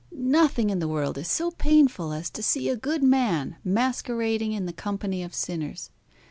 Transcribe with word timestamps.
Nothing 0.17 0.71
in 0.71 0.79
the 0.79 0.87
world 0.87 1.15
is 1.19 1.27
so 1.27 1.51
painful 1.51 2.11
as 2.11 2.31
to 2.31 2.41
see 2.41 2.69
a 2.69 2.75
good 2.75 3.03
man 3.03 3.57
masquerading 3.63 4.51
in 4.51 4.65
the 4.65 4.73
company 4.73 5.21
of 5.21 5.35
sinners. 5.35 5.91